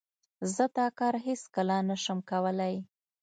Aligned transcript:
زه 0.53 0.63
دا 0.77 0.87
کار 0.99 1.13
هیڅ 1.25 1.41
کله 1.55 1.75
نه 1.89 1.95
شم 2.03 2.19
کولای. 2.29 2.75